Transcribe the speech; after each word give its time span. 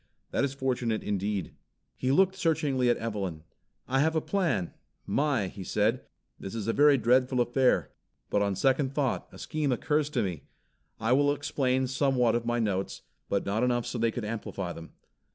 That 0.31 0.43
is 0.43 0.55
fortunate 0.55 1.03
indeed." 1.03 1.53
He 1.95 2.11
looked 2.11 2.35
searchingly 2.35 2.89
at 2.89 2.97
Evelyn. 2.97 3.43
"I 3.87 3.99
have 3.99 4.15
a 4.15 4.19
plan, 4.19 4.73
my," 5.05 5.47
he 5.47 5.63
said. 5.63 6.01
"This 6.39 6.55
is 6.55 6.67
a 6.67 6.73
very 6.73 6.97
dreadful 6.97 7.39
affair, 7.39 7.91
but 8.31 8.41
on 8.41 8.55
second 8.55 8.95
thought 8.95 9.27
a 9.31 9.37
scheme 9.37 9.71
occurs 9.71 10.09
to 10.09 10.23
me. 10.23 10.45
I 10.99 11.11
will 11.13 11.31
explain 11.31 11.85
somewhat 11.85 12.33
of 12.33 12.47
my 12.47 12.57
notes, 12.57 13.03
but 13.29 13.45
not 13.45 13.61
enough 13.61 13.85
so 13.85 13.99
they 13.99 14.09
could 14.09 14.25
amplify 14.25 14.73
them. 14.73 14.93